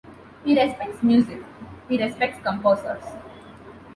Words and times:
He 0.43 0.59
respects 0.59 1.03
music, 1.03 1.43
he 1.87 2.03
respects 2.03 2.41
composers. 2.41 3.03